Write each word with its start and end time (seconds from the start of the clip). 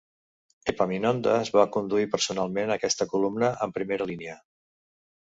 Epaminondes 0.71 1.51
va 1.57 1.67
conduir 1.77 2.09
personalment 2.15 2.75
aquesta 2.79 3.11
columna 3.15 3.55
en 3.67 3.79
primera 3.81 4.13
línia. 4.15 4.43